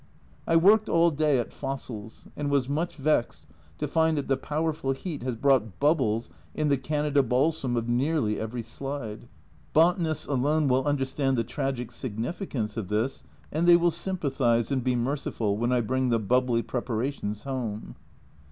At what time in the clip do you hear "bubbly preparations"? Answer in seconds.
16.17-17.43